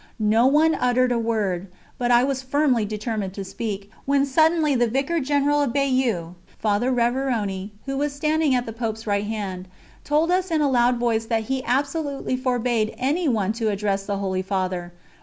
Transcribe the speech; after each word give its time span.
No 0.17 0.47
one 0.47 0.73
uttered 0.73 1.11
a 1.11 1.19
word, 1.19 1.67
but 1.99 2.09
I 2.09 2.23
was 2.23 2.41
firmly 2.41 2.85
determined 2.85 3.35
to 3.35 3.45
speak, 3.45 3.91
when 4.05 4.25
suddenly 4.25 4.73
the 4.73 4.87
Vicar 4.87 5.19
General 5.19 5.61
of 5.61 5.73
Bayeux, 5.73 6.33
Father 6.57 6.91
Révérony, 6.91 7.69
who 7.85 7.97
was 7.97 8.11
standing 8.11 8.55
at 8.55 8.65
the 8.65 8.73
Pope's 8.73 9.05
right 9.05 9.27
hand, 9.27 9.67
told 10.03 10.31
us 10.31 10.49
in 10.49 10.59
a 10.61 10.71
loud 10.71 10.97
voice 10.97 11.27
that 11.27 11.43
he 11.43 11.63
absolutely 11.65 12.35
forbade 12.35 12.95
anyone 12.97 13.51
to 13.53 13.69
address 13.69 14.07
the 14.07 14.17
Holy 14.17 14.41
Father. 14.41 14.91